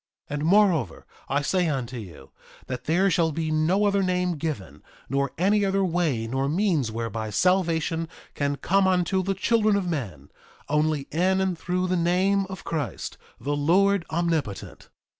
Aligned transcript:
3:17 0.31 0.33
And 0.39 0.45
moreover, 0.45 1.05
I 1.29 1.43
say 1.43 1.67
unto 1.67 1.97
you, 1.97 2.31
that 2.65 2.85
there 2.85 3.11
shall 3.11 3.31
be 3.31 3.51
no 3.51 3.85
other 3.85 4.01
name 4.01 4.35
given 4.37 4.81
nor 5.09 5.31
any 5.37 5.63
other 5.63 5.85
way 5.85 6.25
nor 6.25 6.49
means 6.49 6.91
whereby 6.91 7.29
salvation 7.29 8.09
can 8.33 8.55
come 8.55 8.87
unto 8.87 9.21
the 9.21 9.35
children 9.35 9.75
of 9.75 9.85
men, 9.87 10.31
only 10.67 11.01
in 11.11 11.39
and 11.39 11.55
through 11.55 11.85
the 11.87 11.97
name 11.97 12.47
of 12.49 12.63
Christ, 12.63 13.19
the 13.39 13.55
Lord 13.55 14.03
Omnipotent. 14.09 14.89